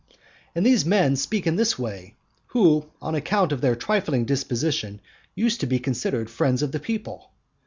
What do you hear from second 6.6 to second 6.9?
of the